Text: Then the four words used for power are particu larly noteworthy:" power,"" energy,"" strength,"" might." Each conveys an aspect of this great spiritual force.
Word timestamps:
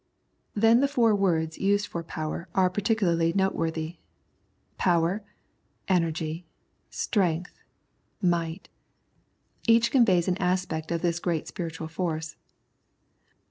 Then 0.55 0.79
the 0.79 0.87
four 0.87 1.13
words 1.15 1.59
used 1.59 1.85
for 1.85 2.01
power 2.01 2.47
are 2.55 2.71
particu 2.71 3.03
larly 3.05 3.35
noteworthy:" 3.35 3.97
power,"" 4.85 5.23
energy,"" 5.87 6.47
strength,"" 6.89 7.53
might." 8.19 8.67
Each 9.67 9.91
conveys 9.91 10.27
an 10.27 10.37
aspect 10.41 10.91
of 10.91 11.03
this 11.03 11.19
great 11.19 11.47
spiritual 11.47 11.87
force. 11.87 12.35